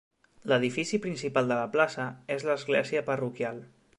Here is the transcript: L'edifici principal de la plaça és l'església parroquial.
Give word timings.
L'edifici 0.51 0.99
principal 1.03 1.51
de 1.51 1.59
la 1.59 1.69
plaça 1.77 2.07
és 2.39 2.47
l'església 2.49 3.07
parroquial. 3.13 3.63